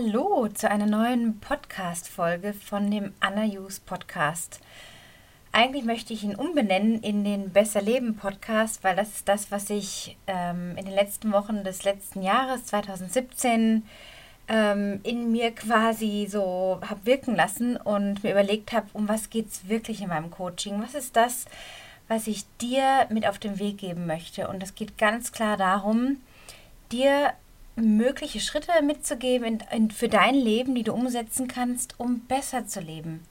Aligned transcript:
Hallo 0.00 0.46
zu 0.46 0.70
einer 0.70 0.86
neuen 0.86 1.40
Podcast-Folge 1.40 2.52
von 2.52 2.88
dem 2.88 3.14
Anna 3.18 3.42
Hughes 3.42 3.80
Podcast. 3.80 4.60
Eigentlich 5.50 5.84
möchte 5.84 6.12
ich 6.12 6.22
ihn 6.22 6.36
umbenennen 6.36 7.02
in 7.02 7.24
den 7.24 7.50
Besser 7.50 7.82
Leben 7.82 8.14
Podcast, 8.14 8.84
weil 8.84 8.94
das 8.94 9.08
ist 9.08 9.28
das, 9.28 9.50
was 9.50 9.70
ich 9.70 10.16
ähm, 10.28 10.76
in 10.76 10.84
den 10.84 10.94
letzten 10.94 11.32
Wochen 11.32 11.64
des 11.64 11.82
letzten 11.82 12.22
Jahres 12.22 12.66
2017 12.66 13.82
ähm, 14.46 15.00
in 15.02 15.32
mir 15.32 15.50
quasi 15.50 16.28
so 16.30 16.78
habe 16.88 17.04
wirken 17.04 17.34
lassen 17.34 17.76
und 17.76 18.22
mir 18.22 18.30
überlegt 18.30 18.70
habe, 18.70 18.86
um 18.92 19.08
was 19.08 19.30
geht 19.30 19.48
es 19.48 19.68
wirklich 19.68 20.00
in 20.00 20.10
meinem 20.10 20.30
Coaching? 20.30 20.80
Was 20.80 20.94
ist 20.94 21.16
das, 21.16 21.46
was 22.06 22.28
ich 22.28 22.44
dir 22.60 23.08
mit 23.10 23.26
auf 23.26 23.40
den 23.40 23.58
Weg 23.58 23.78
geben 23.78 24.06
möchte? 24.06 24.46
Und 24.46 24.62
es 24.62 24.76
geht 24.76 24.96
ganz 24.96 25.32
klar 25.32 25.56
darum, 25.56 26.18
dir 26.92 27.32
mögliche 27.80 28.40
Schritte 28.40 28.72
mitzugeben 28.82 29.44
in, 29.44 29.62
in, 29.72 29.90
für 29.90 30.08
dein 30.08 30.34
Leben, 30.34 30.74
die 30.74 30.82
du 30.82 30.92
umsetzen 30.92 31.48
kannst, 31.48 31.98
um 31.98 32.20
besser 32.20 32.66
zu 32.66 32.80
leben. 32.80 33.24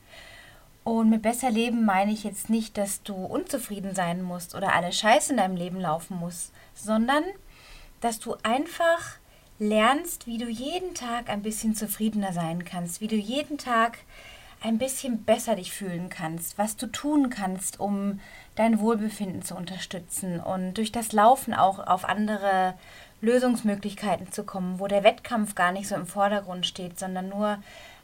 Und 0.84 1.10
mit 1.10 1.22
besser 1.22 1.52
leben 1.52 1.84
meine 1.84 2.14
ich 2.14 2.24
jetzt 2.24 2.50
nicht, 2.50 2.78
dass 2.78 3.04
du 3.04 3.14
unzufrieden 3.14 3.94
sein 3.94 4.22
musst 4.22 4.56
oder 4.56 4.74
alles 4.74 4.98
Scheiße 4.98 5.34
in 5.34 5.38
deinem 5.38 5.58
Leben 5.58 5.82
laufen 5.82 6.18
muss, 6.18 6.52
sondern 6.74 7.24
dass 8.00 8.20
du 8.20 8.36
einfach 8.44 9.18
lernst, 9.60 10.28
wie 10.28 10.38
du 10.38 10.48
jeden 10.48 10.94
Tag 10.94 11.30
ein 11.30 11.42
bisschen 11.42 11.76
zufriedener 11.76 12.32
sein 12.32 12.64
kannst, 12.64 13.02
wie 13.02 13.08
du 13.08 13.16
jeden 13.16 13.58
Tag 13.58 13.98
ein 14.62 14.78
bisschen 14.78 15.24
besser 15.24 15.56
dich 15.56 15.72
fühlen 15.72 16.10
kannst, 16.10 16.58
was 16.58 16.78
du 16.78 16.88
tun 16.88 17.30
kannst, 17.30 17.80
um 17.80 18.20
dein 18.56 18.80
Wohlbefinden 18.80 19.44
zu 19.44 19.56
unterstützen 19.56 20.40
und 20.40 20.76
durch 20.76 20.92
das 20.92 21.12
Laufen 21.12 21.54
auch 21.54 21.86
auf 21.86 22.06
andere 22.06 22.74
Lösungsmöglichkeiten 23.22 24.32
zu 24.32 24.44
kommen, 24.44 24.80
wo 24.80 24.88
der 24.88 25.04
Wettkampf 25.04 25.56
gar 25.56 25.72
nicht 25.72 25.88
so 25.88 25.96
im 25.96 26.06
Vordergrund 26.06 26.66
steht, 26.66 27.00
sondern 27.00 27.30
nur 27.30 27.58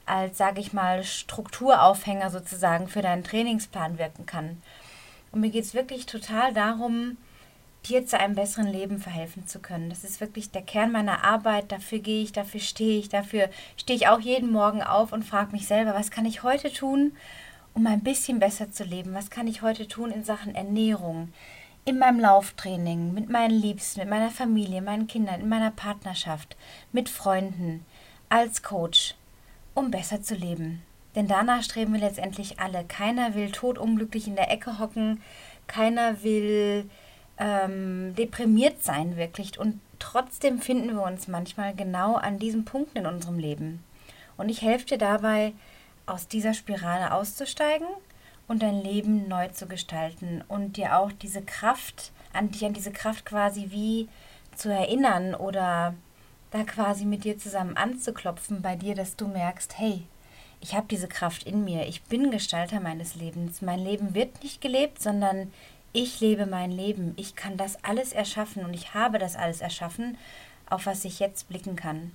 als, 0.06 0.38
sage 0.38 0.60
ich 0.60 0.74
mal, 0.74 1.04
Strukturaufhänger 1.04 2.30
sozusagen 2.30 2.88
für 2.88 3.02
deinen 3.02 3.24
Trainingsplan 3.24 3.98
wirken 3.98 4.26
kann. 4.26 4.62
Und 5.32 5.42
mir 5.42 5.50
geht 5.50 5.64
es 5.64 5.74
wirklich 5.74 6.06
total 6.06 6.54
darum, 6.54 7.18
dir 7.86 8.06
zu 8.06 8.20
einem 8.20 8.36
besseren 8.36 8.68
Leben 8.68 9.00
verhelfen 9.00 9.48
zu 9.48 9.60
können. 9.60 9.90
Das 9.90 10.04
ist 10.04 10.22
wirklich 10.22 10.52
der 10.52 10.62
Kern 10.62 10.92
meiner 10.92 11.24
Arbeit. 11.24 11.72
Dafür 11.72 12.00
gehe 12.00 12.24
ich, 12.24 12.32
dafür 12.32 12.60
stehe 12.60 13.00
ich, 13.00 13.10
dafür 13.10 13.50
stehe 13.78 13.98
ich 13.98 14.08
auch 14.08 14.20
jeden 14.20 14.52
Morgen 14.52 14.82
auf 14.82 15.12
und 15.12 15.24
frage 15.24 15.52
mich 15.52 15.68
selber, 15.68 15.94
was 15.94 16.12
kann 16.12 16.26
ich 16.26 16.44
heute 16.44 16.72
tun, 16.72 17.14
um 17.74 17.86
ein 17.88 18.02
bisschen 18.02 18.40
besser 18.40 18.72
zu 18.72 18.84
leben? 18.84 19.14
Was 19.14 19.30
kann 19.30 19.48
ich 19.48 19.62
heute 19.62 19.88
tun 19.88 20.12
in 20.12 20.24
Sachen 20.24 20.56
Ernährung, 20.56 21.34
in 21.86 22.00
meinem 22.00 22.20
Lauftraining, 22.20 23.14
mit 23.14 23.30
meinen 23.30 23.60
Liebsten, 23.60 24.02
mit 24.02 24.10
meiner 24.10 24.32
Familie, 24.32 24.82
meinen 24.82 25.08
Kindern, 25.08 25.42
in 25.42 25.50
meiner 25.50 25.72
Partnerschaft, 25.72 26.56
mit 26.92 27.10
Freunden, 27.10 27.86
als 28.30 28.64
Coach, 28.64 29.16
um 29.74 29.92
besser 29.92 30.22
zu 30.22 30.36
leben. 30.36 30.82
Denn 31.16 31.28
danach 31.28 31.62
streben 31.62 31.94
wir 31.94 32.00
letztendlich 32.00 32.60
alle. 32.60 32.86
Keiner 32.86 33.36
will 33.36 33.52
totunglücklich 33.52 34.28
in 34.28 34.36
der 34.36 34.52
Ecke 34.52 34.80
hocken, 34.80 35.22
keiner 35.68 36.24
will 36.24 36.90
ähm, 37.38 38.16
deprimiert 38.16 38.84
sein 38.84 39.18
wirklich. 39.18 39.60
Und 39.60 39.80
trotzdem 40.00 40.60
finden 40.60 40.96
wir 40.96 41.04
uns 41.04 41.28
manchmal 41.28 41.76
genau 41.76 42.16
an 42.16 42.40
diesen 42.40 42.66
Punkten 42.66 43.00
in 43.00 43.06
unserem 43.06 43.38
Leben. 43.38 43.84
Und 44.38 44.50
ich 44.50 44.62
helfe 44.62 44.86
dir 44.86 44.98
dabei, 44.98 45.54
aus 46.06 46.28
dieser 46.28 46.54
Spirale 46.54 47.14
auszusteigen 47.14 47.88
und 48.48 48.62
dein 48.62 48.82
Leben 48.82 49.28
neu 49.28 49.48
zu 49.50 49.68
gestalten 49.68 50.44
und 50.48 50.78
dir 50.78 50.98
auch 50.98 51.12
diese 51.12 51.42
Kraft, 51.42 52.12
an 52.34 52.52
dich 52.52 52.66
an 52.66 52.74
diese 52.74 52.92
Kraft 52.92 53.26
quasi 53.26 53.68
wie 53.70 54.10
zu 54.56 54.70
erinnern 54.70 55.36
oder 55.36 55.96
da 56.52 56.64
quasi 56.64 57.06
mit 57.06 57.24
dir 57.24 57.38
zusammen 57.38 57.78
anzuklopfen 57.78 58.62
bei 58.62 58.76
dir, 58.76 58.96
dass 58.96 59.16
du 59.16 59.28
merkst, 59.28 59.78
hey, 59.80 60.04
ich 60.62 60.76
habe 60.76 60.88
diese 60.90 61.08
Kraft 61.08 61.44
in 61.44 61.66
mir, 61.66 61.88
ich 61.88 62.04
bin 62.04 62.32
Gestalter 62.32 62.80
meines 62.80 63.16
Lebens. 63.16 63.62
Mein 63.62 63.80
Leben 63.80 64.14
wird 64.14 64.44
nicht 64.44 64.62
gelebt, 64.62 65.02
sondern 65.02 65.52
ich 65.92 66.22
lebe 66.22 66.46
mein 66.46 66.72
Leben. 66.72 67.14
Ich 67.18 67.36
kann 67.36 67.58
das 67.58 67.84
alles 67.84 68.14
erschaffen 68.14 68.64
und 68.64 68.74
ich 68.74 68.94
habe 68.94 69.20
das 69.20 69.36
alles 69.36 69.62
erschaffen, 69.62 70.18
auf 70.70 70.86
was 70.86 71.06
ich 71.06 71.20
jetzt 71.20 71.50
blicken 71.50 71.76
kann. 71.76 72.12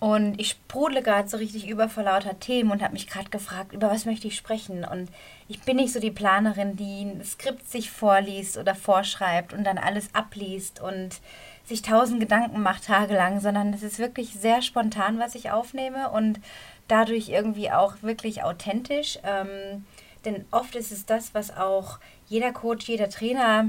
Und 0.00 0.40
ich 0.40 0.50
sprudle 0.50 1.02
gerade 1.02 1.28
so 1.28 1.36
richtig 1.36 1.68
über 1.68 1.90
vor 1.90 2.04
lauter 2.04 2.40
Themen 2.40 2.70
und 2.70 2.82
habe 2.82 2.94
mich 2.94 3.06
gerade 3.06 3.28
gefragt, 3.28 3.74
über 3.74 3.90
was 3.90 4.06
möchte 4.06 4.28
ich 4.28 4.34
sprechen. 4.34 4.82
Und 4.82 5.10
ich 5.46 5.60
bin 5.60 5.76
nicht 5.76 5.92
so 5.92 6.00
die 6.00 6.10
Planerin, 6.10 6.74
die 6.74 7.02
ein 7.02 7.22
Skript 7.22 7.68
sich 7.68 7.90
vorliest 7.90 8.56
oder 8.56 8.74
vorschreibt 8.74 9.52
und 9.52 9.62
dann 9.64 9.76
alles 9.76 10.08
abliest 10.14 10.80
und 10.80 11.20
sich 11.66 11.82
tausend 11.82 12.18
Gedanken 12.18 12.62
macht 12.62 12.86
tagelang, 12.86 13.40
sondern 13.40 13.74
es 13.74 13.82
ist 13.82 13.98
wirklich 13.98 14.32
sehr 14.32 14.62
spontan, 14.62 15.18
was 15.18 15.34
ich 15.34 15.50
aufnehme 15.50 16.08
und 16.08 16.40
dadurch 16.88 17.28
irgendwie 17.28 17.70
auch 17.70 17.96
wirklich 18.00 18.42
authentisch. 18.42 19.18
Ähm, 19.22 19.84
denn 20.24 20.46
oft 20.50 20.76
ist 20.76 20.92
es 20.92 21.04
das, 21.04 21.34
was 21.34 21.54
auch 21.54 21.98
jeder 22.26 22.52
Coach, 22.52 22.88
jeder 22.88 23.10
Trainer, 23.10 23.66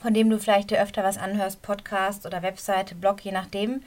von 0.00 0.14
dem 0.14 0.30
du 0.30 0.38
vielleicht 0.38 0.70
dir 0.70 0.80
öfter 0.80 1.02
was 1.02 1.18
anhörst, 1.18 1.60
Podcast 1.60 2.24
oder 2.24 2.42
Webseite, 2.42 2.94
Blog, 2.94 3.20
je 3.24 3.32
nachdem, 3.32 3.82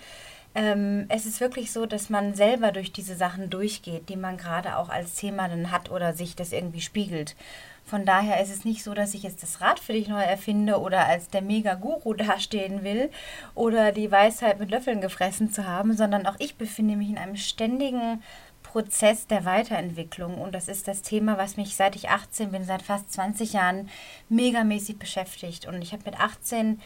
ähm, 0.56 1.06
es 1.10 1.26
ist 1.26 1.42
wirklich 1.42 1.72
so, 1.72 1.86
dass 1.86 2.10
man 2.10 2.36
selber 2.36 2.72
durch 2.72 2.92
diese 2.92 3.16
Sachen 3.16 3.50
durchgeht, 3.50 4.10
die 4.10 4.16
man 4.16 4.38
gerade 4.38 4.78
auch 4.78 4.90
als 4.90 5.16
Thema 5.16 5.48
dann 5.48 5.72
hat 5.72 5.90
oder 5.90 6.14
sich 6.14 6.36
das 6.36 6.52
irgendwie 6.52 6.82
spiegelt. 6.82 7.36
Von 7.86 8.06
daher 8.06 8.42
ist 8.42 8.52
es 8.52 8.64
nicht 8.64 8.84
so, 8.84 8.94
dass 8.94 9.14
ich 9.14 9.24
jetzt 9.24 9.44
das 9.44 9.60
Rad 9.60 9.80
für 9.80 9.94
dich 9.94 10.08
neu 10.08 10.22
erfinde 10.22 10.80
oder 10.80 11.06
als 11.06 11.30
der 11.30 11.42
Mega-Guru 11.42 12.14
dastehen 12.14 12.84
will 12.84 13.10
oder 13.56 13.92
die 13.92 14.12
Weisheit 14.12 14.60
mit 14.60 14.72
Löffeln 14.72 15.02
gefressen 15.02 15.52
zu 15.52 15.68
haben, 15.68 15.96
sondern 15.96 16.26
auch 16.26 16.36
ich 16.40 16.56
befinde 16.56 16.96
mich 16.96 17.10
in 17.10 17.18
einem 17.18 17.36
ständigen 17.36 18.22
Prozess 18.62 19.28
der 19.28 19.46
Weiterentwicklung. 19.46 20.40
Und 20.40 20.56
das 20.56 20.68
ist 20.68 20.88
das 20.88 21.02
Thema, 21.02 21.38
was 21.38 21.58
mich 21.58 21.76
seit 21.76 21.96
ich 21.96 22.10
18 22.10 22.52
bin, 22.52 22.64
seit 22.64 22.82
fast 22.82 23.12
20 23.12 23.54
Jahren 23.54 23.90
megamäßig 24.30 24.98
beschäftigt. 24.98 25.68
Und 25.68 25.82
ich 25.82 25.92
habe 25.92 26.04
mit 26.06 26.20
18 26.20 26.80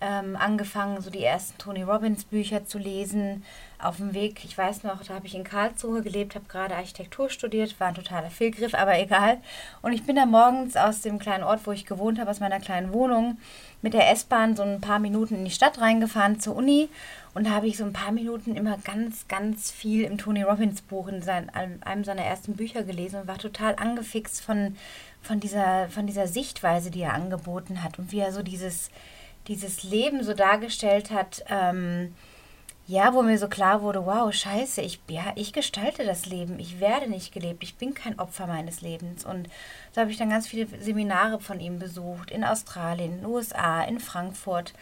ähm, 0.00 0.36
angefangen, 0.36 1.00
so 1.00 1.10
die 1.10 1.22
ersten 1.22 1.56
Tony 1.58 1.82
Robbins 1.82 2.24
Bücher 2.24 2.66
zu 2.66 2.78
lesen. 2.78 3.44
Auf 3.78 3.98
dem 3.98 4.14
Weg, 4.14 4.44
ich 4.44 4.56
weiß 4.56 4.82
noch, 4.82 5.02
da 5.04 5.14
habe 5.14 5.26
ich 5.26 5.34
in 5.34 5.44
Karlsruhe 5.44 6.02
gelebt, 6.02 6.34
habe 6.34 6.46
gerade 6.48 6.74
Architektur 6.74 7.28
studiert, 7.30 7.78
war 7.78 7.88
ein 7.88 7.94
totaler 7.94 8.30
Fehlgriff, 8.30 8.74
aber 8.74 8.98
egal. 8.98 9.38
Und 9.82 9.92
ich 9.92 10.04
bin 10.04 10.16
da 10.16 10.26
morgens 10.26 10.76
aus 10.76 11.02
dem 11.02 11.18
kleinen 11.18 11.44
Ort, 11.44 11.66
wo 11.66 11.72
ich 11.72 11.86
gewohnt 11.86 12.18
habe, 12.18 12.30
aus 12.30 12.40
meiner 12.40 12.60
kleinen 12.60 12.92
Wohnung, 12.92 13.38
mit 13.82 13.94
der 13.94 14.10
S-Bahn 14.10 14.56
so 14.56 14.62
ein 14.62 14.80
paar 14.80 14.98
Minuten 14.98 15.36
in 15.36 15.44
die 15.44 15.50
Stadt 15.50 15.80
reingefahren 15.80 16.40
zur 16.40 16.56
Uni. 16.56 16.88
Und 17.34 17.46
da 17.46 17.50
habe 17.50 17.66
ich 17.66 17.76
so 17.76 17.84
ein 17.84 17.92
paar 17.92 18.12
Minuten 18.12 18.56
immer 18.56 18.78
ganz, 18.78 19.26
ganz 19.28 19.70
viel 19.70 20.04
im 20.04 20.18
Tony 20.18 20.42
Robbins 20.42 20.82
Buch, 20.82 21.08
in 21.08 21.20
sein, 21.20 21.50
einem 21.50 22.04
seiner 22.04 22.22
ersten 22.22 22.54
Bücher 22.54 22.84
gelesen 22.84 23.20
und 23.20 23.26
war 23.26 23.38
total 23.38 23.74
angefixt 23.76 24.40
von, 24.40 24.76
von, 25.20 25.40
dieser, 25.40 25.88
von 25.88 26.06
dieser 26.06 26.28
Sichtweise, 26.28 26.90
die 26.90 27.02
er 27.02 27.14
angeboten 27.14 27.82
hat 27.82 27.98
und 27.98 28.12
wie 28.12 28.20
er 28.20 28.32
so 28.32 28.42
dieses 28.42 28.90
dieses 29.48 29.82
Leben 29.82 30.22
so 30.22 30.34
dargestellt 30.34 31.10
hat, 31.10 31.44
ähm, 31.48 32.14
ja, 32.86 33.14
wo 33.14 33.22
mir 33.22 33.38
so 33.38 33.48
klar 33.48 33.80
wurde, 33.80 34.04
wow, 34.04 34.32
scheiße, 34.32 34.82
ich, 34.82 35.00
ja, 35.08 35.32
ich 35.36 35.54
gestalte 35.54 36.04
das 36.04 36.26
Leben, 36.26 36.58
ich 36.58 36.80
werde 36.80 37.08
nicht 37.08 37.32
gelebt, 37.32 37.62
ich 37.62 37.76
bin 37.76 37.94
kein 37.94 38.18
Opfer 38.18 38.46
meines 38.46 38.82
Lebens. 38.82 39.24
Und 39.24 39.48
so 39.92 40.02
habe 40.02 40.10
ich 40.10 40.18
dann 40.18 40.28
ganz 40.28 40.46
viele 40.46 40.66
Seminare 40.80 41.40
von 41.40 41.60
ihm 41.60 41.78
besucht, 41.78 42.30
in 42.30 42.44
Australien, 42.44 43.12
in 43.12 43.18
den 43.18 43.26
USA, 43.26 43.82
in 43.82 44.00
Frankfurt. 44.00 44.74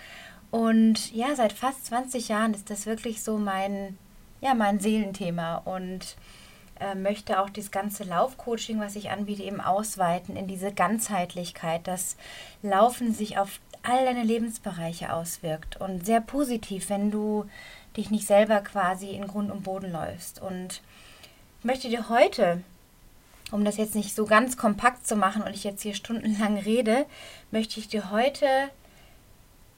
Und 0.51 1.13
ja, 1.15 1.35
seit 1.37 1.53
fast 1.53 1.87
20 1.87 2.29
Jahren 2.29 2.55
ist 2.55 2.71
das 2.71 2.87
wirklich 2.87 3.23
so 3.23 3.39
mein, 3.39 3.97
ja, 4.41 4.55
mein 4.55 4.81
Seelenthema 4.81 5.59
und 5.59 6.17
äh, 6.81 6.97
möchte 6.97 7.41
auch 7.41 7.51
das 7.51 7.71
ganze 7.71 8.03
Laufcoaching, 8.03 8.81
was 8.81 8.97
ich 8.97 9.11
anbiete, 9.11 9.45
eben 9.45 9.61
ausweiten 9.61 10.37
in 10.37 10.49
diese 10.49 10.73
Ganzheitlichkeit, 10.73 11.87
dass 11.87 12.17
Laufen 12.63 13.15
sich 13.15 13.39
auf 13.39 13.61
all 13.83 14.05
deine 14.05 14.23
Lebensbereiche 14.23 15.13
auswirkt 15.13 15.77
und 15.81 16.07
sehr 16.07 16.21
positiv, 16.21 16.89
wenn 16.89 17.11
du 17.11 17.47
dich 17.97 18.11
nicht 18.11 18.27
selber 18.27 18.61
quasi 18.61 19.11
in 19.11 19.27
Grund 19.27 19.51
und 19.51 19.65
Boden 19.65 19.93
läufst. 19.93 20.41
Und 20.41 20.81
ich 21.59 21.65
möchte 21.65 21.89
dir 21.89 22.09
heute, 22.09 22.63
um 23.51 23.65
das 23.65 23.77
jetzt 23.77 23.95
nicht 23.95 24.15
so 24.15 24.25
ganz 24.25 24.57
kompakt 24.57 25.07
zu 25.07 25.17
machen 25.17 25.43
und 25.43 25.55
ich 25.55 25.65
jetzt 25.65 25.83
hier 25.83 25.95
stundenlang 25.95 26.59
rede, 26.59 27.07
möchte 27.51 27.81
ich 27.81 27.89
dir 27.89 28.11
heute 28.11 28.47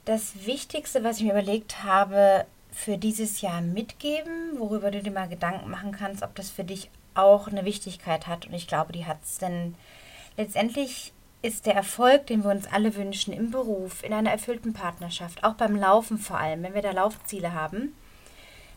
das 0.05 0.47
Wichtigste, 0.47 1.03
was 1.03 1.19
ich 1.19 1.25
mir 1.25 1.33
überlegt 1.33 1.83
habe, 1.83 2.47
für 2.71 2.99
dieses 2.99 3.41
Jahr 3.41 3.61
mitgeben, 3.61 4.59
worüber 4.59 4.91
du 4.91 5.01
dir 5.03 5.13
mal 5.13 5.29
Gedanken 5.29 5.71
machen 5.71 5.93
kannst, 5.93 6.23
ob 6.23 6.35
das 6.35 6.51
für 6.51 6.65
dich 6.65 6.91
auch 7.15 7.47
eine 7.47 7.65
Wichtigkeit 7.65 8.27
hat. 8.27 8.47
Und 8.47 8.55
ich 8.55 8.67
glaube, 8.67 8.93
die 8.93 9.07
hat 9.07 9.19
es. 9.23 9.39
Denn 9.39 9.77
letztendlich 10.37 11.13
ist 11.45 11.67
der 11.67 11.75
Erfolg, 11.75 12.27
den 12.27 12.43
wir 12.43 12.51
uns 12.51 12.67
alle 12.67 12.97
wünschen, 12.97 13.35
im 13.35 13.51
Beruf, 13.51 14.03
in 14.03 14.15
einer 14.15 14.31
erfüllten 14.31 14.73
Partnerschaft, 14.73 15.45
auch 15.45 15.55
beim 15.55 15.77
Laufen 15.77 16.17
vor 16.17 16.39
allem, 16.39 16.63
wenn 16.63 16.75
wir 16.75 16.81
da 16.81 16.93
Laufziele 16.93 17.53
haben, 17.53 17.95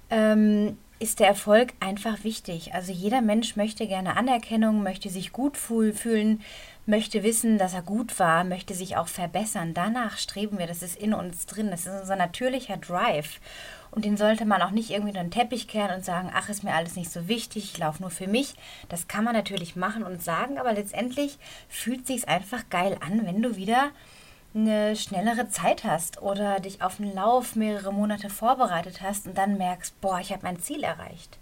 ähm, 0.09 0.77
ist 0.99 1.19
der 1.19 1.27
Erfolg 1.27 1.73
einfach 1.79 2.23
wichtig. 2.23 2.73
Also 2.73 2.91
jeder 2.91 3.21
Mensch 3.21 3.55
möchte 3.55 3.87
gerne 3.87 4.17
Anerkennung, 4.17 4.81
möchte 4.81 5.09
sich 5.09 5.31
gut 5.31 5.55
fühlen, 5.55 6.41
möchte 6.87 7.21
wissen, 7.21 7.57
dass 7.57 7.73
er 7.73 7.83
gut 7.83 8.17
war, 8.17 8.43
möchte 8.43 8.73
sich 8.73 8.97
auch 8.97 9.07
verbessern. 9.07 9.73
Danach 9.73 10.17
streben 10.17 10.57
wir, 10.57 10.65
das 10.65 10.81
ist 10.81 10.99
in 10.99 11.13
uns 11.13 11.45
drin, 11.45 11.69
das 11.69 11.85
ist 11.85 12.01
unser 12.01 12.15
natürlicher 12.15 12.77
Drive. 12.77 13.39
Und 13.91 14.05
den 14.05 14.17
sollte 14.17 14.45
man 14.45 14.61
auch 14.61 14.71
nicht 14.71 14.89
irgendwie 14.89 15.09
in 15.09 15.15
den 15.15 15.31
Teppich 15.31 15.67
kehren 15.67 15.95
und 15.97 16.05
sagen, 16.05 16.31
ach, 16.33 16.49
ist 16.49 16.63
mir 16.63 16.73
alles 16.73 16.95
nicht 16.95 17.11
so 17.11 17.27
wichtig, 17.27 17.71
ich 17.73 17.77
laufe 17.77 18.01
nur 18.01 18.11
für 18.11 18.27
mich. 18.27 18.55
Das 18.89 19.07
kann 19.07 19.23
man 19.23 19.33
natürlich 19.33 19.75
machen 19.75 20.03
und 20.03 20.23
sagen, 20.23 20.57
aber 20.57 20.73
letztendlich 20.73 21.37
fühlt 21.69 22.07
sich 22.07 22.27
einfach 22.27 22.69
geil 22.69 22.97
an, 23.05 23.25
wenn 23.25 23.41
du 23.41 23.55
wieder 23.55 23.91
eine 24.57 24.95
schnellere 24.95 25.49
Zeit 25.49 25.83
hast 25.83 26.21
oder 26.21 26.59
dich 26.59 26.81
auf 26.81 26.99
einen 26.99 27.13
Lauf 27.13 27.55
mehrere 27.55 27.93
Monate 27.93 28.29
vorbereitet 28.29 29.01
hast 29.01 29.27
und 29.27 29.37
dann 29.37 29.57
merkst, 29.57 29.99
boah, 30.01 30.19
ich 30.19 30.31
habe 30.31 30.43
mein 30.43 30.59
Ziel 30.59 30.83
erreicht. 30.83 31.37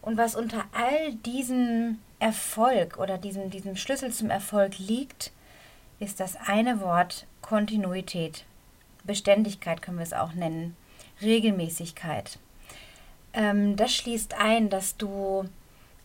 Und 0.00 0.16
was 0.16 0.34
unter 0.34 0.64
all 0.72 1.14
diesem 1.14 1.98
Erfolg 2.18 2.98
oder 2.98 3.18
diesem, 3.18 3.50
diesem 3.50 3.76
Schlüssel 3.76 4.12
zum 4.12 4.30
Erfolg 4.30 4.78
liegt, 4.78 5.32
ist 6.00 6.20
das 6.20 6.36
eine 6.36 6.80
Wort 6.80 7.26
Kontinuität. 7.42 8.44
Beständigkeit 9.04 9.82
können 9.82 9.98
wir 9.98 10.04
es 10.04 10.12
auch 10.12 10.32
nennen. 10.32 10.76
Regelmäßigkeit. 11.20 12.38
Ähm, 13.32 13.76
das 13.76 13.94
schließt 13.94 14.34
ein, 14.38 14.70
dass 14.70 14.96
du 14.96 15.48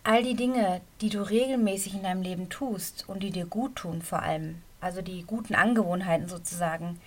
all 0.04 0.24
die 0.24 0.36
Dinge, 0.36 0.81
die 1.01 1.10
du 1.10 1.22
regelmäßig 1.22 1.94
in 1.94 2.04
deinem 2.04 2.22
Leben 2.22 2.50
tust 2.50 3.06
und 3.07 3.24
die 3.24 3.31
dir 3.31 3.46
gut 3.46 3.75
tun 3.75 4.01
vor 4.01 4.22
allem, 4.22 4.62
also 4.84 5.02
die 5.02 5.24
guten 5.24 5.56
Angewohnheiten 5.56 6.28
sozusagen, 6.28 7.00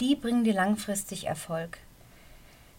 die 0.00 0.16
bringen 0.16 0.44
dir 0.44 0.54
langfristig 0.54 1.26
Erfolg. 1.26 1.78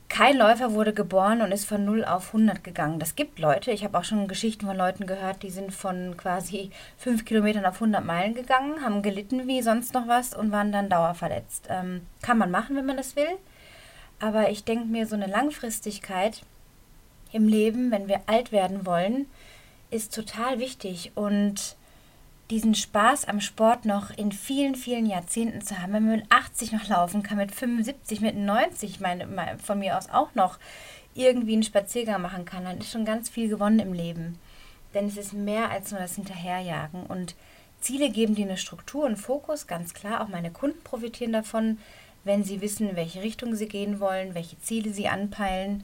Kein 0.07 0.37
Läufer 0.37 0.73
wurde 0.73 0.93
geboren 0.93 1.41
und 1.41 1.51
ist 1.51 1.65
von 1.65 1.83
0 1.83 2.05
auf 2.05 2.27
100 2.27 2.63
gegangen. 2.63 2.99
Das 2.99 3.15
gibt 3.15 3.39
Leute. 3.39 3.71
Ich 3.71 3.83
habe 3.83 3.97
auch 3.97 4.03
schon 4.03 4.27
Geschichten 4.27 4.67
von 4.67 4.77
Leuten 4.77 5.07
gehört, 5.07 5.41
die 5.43 5.49
sind 5.49 5.73
von 5.73 6.15
quasi 6.15 6.69
5 6.97 7.25
Kilometern 7.25 7.65
auf 7.65 7.75
100 7.75 8.05
Meilen 8.05 8.35
gegangen, 8.35 8.81
haben 8.81 9.01
gelitten 9.01 9.47
wie 9.47 9.61
sonst 9.61 9.93
noch 9.93 10.07
was 10.07 10.33
und 10.33 10.51
waren 10.51 10.71
dann 10.71 10.89
dauerverletzt. 10.89 11.67
Ähm, 11.69 12.05
kann 12.21 12.37
man 12.37 12.51
machen, 12.51 12.75
wenn 12.75 12.85
man 12.85 12.97
das 12.97 13.15
will. 13.15 13.27
Aber 14.19 14.49
ich 14.51 14.63
denke 14.63 14.85
mir, 14.85 15.07
so 15.07 15.15
eine 15.15 15.27
Langfristigkeit 15.27 16.43
im 17.31 17.47
Leben, 17.47 17.91
wenn 17.91 18.07
wir 18.07 18.21
alt 18.27 18.51
werden 18.51 18.85
wollen, 18.85 19.25
ist 19.89 20.13
total 20.13 20.59
wichtig. 20.59 21.11
Und 21.15 21.75
diesen 22.49 22.75
Spaß 22.75 23.25
am 23.25 23.41
Sport 23.41 23.85
noch 23.85 24.11
in 24.15 24.31
vielen, 24.31 24.75
vielen 24.75 25.05
Jahrzehnten 25.05 25.61
zu 25.61 25.81
haben. 25.81 25.93
Wenn 25.93 26.05
man 26.05 26.17
mit 26.17 26.31
80 26.31 26.71
noch 26.73 26.87
laufen 26.87 27.23
kann, 27.23 27.37
mit 27.37 27.51
75, 27.51 28.21
mit 28.21 28.35
90, 28.35 28.99
meine, 28.99 29.27
von 29.63 29.79
mir 29.79 29.97
aus 29.97 30.09
auch 30.09 30.35
noch 30.35 30.59
irgendwie 31.15 31.53
einen 31.53 31.63
Spaziergang 31.63 32.21
machen 32.21 32.45
kann, 32.45 32.65
dann 32.65 32.77
ist 32.77 32.91
schon 32.91 33.05
ganz 33.05 33.29
viel 33.29 33.49
gewonnen 33.49 33.79
im 33.79 33.93
Leben. 33.93 34.37
Denn 34.93 35.07
es 35.07 35.17
ist 35.17 35.33
mehr 35.33 35.71
als 35.71 35.91
nur 35.91 35.99
das 35.99 36.15
Hinterherjagen. 36.15 37.05
Und 37.05 37.35
Ziele 37.79 38.09
geben 38.09 38.35
dir 38.35 38.45
eine 38.45 38.57
Struktur 38.57 39.05
und 39.05 39.17
Fokus, 39.17 39.65
ganz 39.65 39.93
klar. 39.93 40.21
Auch 40.21 40.27
meine 40.27 40.51
Kunden 40.51 40.81
profitieren 40.83 41.33
davon, 41.33 41.79
wenn 42.23 42.43
sie 42.43 42.61
wissen, 42.61 42.95
welche 42.95 43.21
Richtung 43.21 43.55
sie 43.55 43.67
gehen 43.67 43.99
wollen, 43.99 44.35
welche 44.35 44.59
Ziele 44.59 44.91
sie 44.91 45.07
anpeilen. 45.07 45.83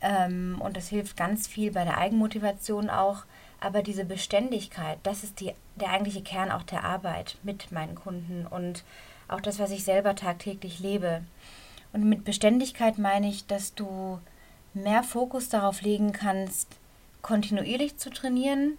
Ähm, 0.00 0.56
und 0.60 0.76
das 0.76 0.88
hilft 0.88 1.16
ganz 1.16 1.46
viel 1.46 1.72
bei 1.72 1.84
der 1.84 1.98
Eigenmotivation 1.98 2.88
auch. 2.88 3.24
Aber 3.60 3.82
diese 3.82 4.04
Beständigkeit, 4.04 4.98
das 5.02 5.22
ist 5.22 5.40
die, 5.40 5.52
der 5.76 5.90
eigentliche 5.90 6.22
Kern 6.22 6.50
auch 6.50 6.62
der 6.62 6.84
Arbeit 6.84 7.36
mit 7.42 7.70
meinen 7.72 7.94
Kunden 7.94 8.46
und 8.46 8.84
auch 9.28 9.40
das, 9.40 9.58
was 9.58 9.70
ich 9.70 9.84
selber 9.84 10.14
tagtäglich 10.16 10.80
lebe. 10.80 11.22
Und 11.92 12.08
mit 12.08 12.24
Beständigkeit 12.24 12.98
meine 12.98 13.28
ich, 13.28 13.46
dass 13.46 13.74
du 13.74 14.18
mehr 14.72 15.02
Fokus 15.02 15.48
darauf 15.48 15.82
legen 15.82 16.12
kannst, 16.12 16.68
kontinuierlich 17.22 17.96
zu 17.98 18.10
trainieren, 18.10 18.78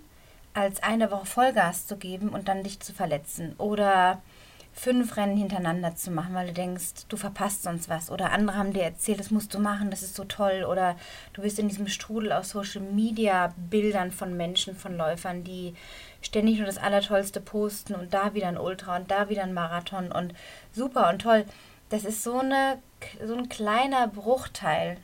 als 0.53 0.83
eine 0.83 1.11
Woche 1.11 1.25
Vollgas 1.25 1.87
zu 1.87 1.97
geben 1.97 2.29
und 2.29 2.47
dann 2.47 2.63
dich 2.63 2.79
zu 2.79 2.93
verletzen. 2.93 3.53
Oder 3.57 4.21
fünf 4.73 5.17
Rennen 5.17 5.37
hintereinander 5.37 5.95
zu 5.95 6.11
machen, 6.11 6.33
weil 6.33 6.47
du 6.47 6.53
denkst, 6.53 7.05
du 7.09 7.17
verpasst 7.17 7.63
sonst 7.63 7.89
was. 7.89 8.09
Oder 8.09 8.31
andere 8.31 8.57
haben 8.57 8.73
dir 8.73 8.83
erzählt, 8.83 9.19
das 9.19 9.31
musst 9.31 9.53
du 9.53 9.59
machen, 9.59 9.91
das 9.91 10.01
ist 10.01 10.15
so 10.15 10.23
toll. 10.23 10.65
Oder 10.67 10.95
du 11.33 11.41
bist 11.41 11.59
in 11.59 11.67
diesem 11.67 11.87
Strudel 11.87 12.31
aus 12.31 12.49
Social 12.51 12.81
Media 12.81 13.53
Bildern 13.69 14.11
von 14.11 14.35
Menschen, 14.37 14.75
von 14.75 14.95
Läufern, 14.95 15.43
die 15.43 15.75
ständig 16.21 16.57
nur 16.57 16.65
das 16.65 16.77
Allertollste 16.77 17.41
posten 17.41 17.95
und 17.95 18.13
da 18.13 18.33
wieder 18.33 18.47
ein 18.47 18.57
Ultra 18.57 18.95
und 18.95 19.11
da 19.11 19.29
wieder 19.29 19.43
ein 19.43 19.53
Marathon 19.53 20.11
und 20.11 20.33
super 20.71 21.09
und 21.09 21.21
toll. 21.21 21.45
Das 21.89 22.05
ist 22.05 22.23
so, 22.23 22.39
eine, 22.39 22.77
so 23.25 23.35
ein 23.35 23.49
kleiner 23.49 24.07
Bruchteil 24.07 24.97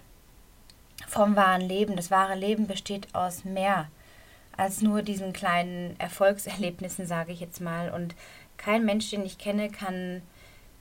vom 1.07 1.35
wahren 1.35 1.61
Leben. 1.61 1.97
Das 1.97 2.11
wahre 2.11 2.35
Leben 2.35 2.67
besteht 2.67 3.13
aus 3.13 3.43
mehr 3.43 3.89
als 4.55 4.81
nur 4.81 5.03
diesen 5.03 5.33
kleinen 5.33 5.99
Erfolgserlebnissen, 5.99 7.05
sage 7.05 7.31
ich 7.31 7.39
jetzt 7.39 7.61
mal. 7.61 7.91
Und 7.91 8.15
kein 8.57 8.85
Mensch, 8.85 9.09
den 9.09 9.25
ich 9.25 9.37
kenne, 9.37 9.69
kann 9.69 10.21